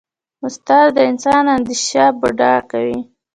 استاد 0.45 0.87
د 0.95 0.97
انسان 1.09 1.43
اندیشه 1.55 2.05
بډایه 2.19 2.61
کوي. 2.71 2.99